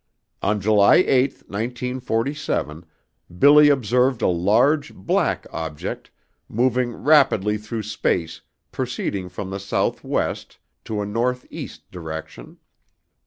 [0.41, 2.87] On July 8, 1947
[3.37, 6.09] BILLY observed a large, black object
[6.49, 8.41] moving rapidly through space
[8.71, 12.57] proceeding from the southwest to a northeast direction.